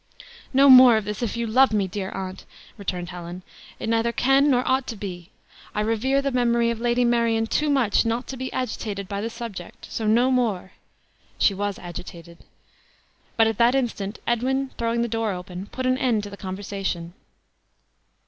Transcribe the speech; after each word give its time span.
"No 0.51 0.67
more 0.67 0.97
of 0.97 1.05
this, 1.05 1.21
if 1.21 1.37
you 1.37 1.45
love 1.45 1.71
me, 1.71 1.83
my 1.83 1.87
dear 1.87 2.09
aunt!" 2.09 2.43
returned 2.75 3.09
Helen; 3.09 3.43
"it 3.79 3.87
neither 3.87 4.11
can 4.11 4.49
nor 4.49 4.67
ought 4.67 4.87
to 4.87 4.95
be. 4.95 5.29
I 5.75 5.81
revere 5.81 6.23
the 6.23 6.31
memory 6.31 6.71
of 6.71 6.79
Lady 6.79 7.05
Marion 7.05 7.45
too 7.45 7.69
much 7.69 8.03
not 8.03 8.25
to 8.29 8.35
be 8.35 8.51
agitated 8.51 9.07
by 9.07 9.21
the 9.21 9.29
subject; 9.29 9.85
so, 9.91 10.07
no 10.07 10.31
more!" 10.31 10.71
she 11.37 11.53
was 11.53 11.77
agitated. 11.77 12.39
But 13.37 13.45
at 13.45 13.59
that 13.59 13.75
instant 13.75 14.17
Edwin 14.25 14.71
throwing 14.75 15.01
open 15.01 15.01
the 15.03 15.07
door, 15.07 15.43
put 15.71 15.85
an 15.85 15.99
end 15.99 16.23
to 16.23 16.31
the 16.31 16.35
conversation. 16.35 17.13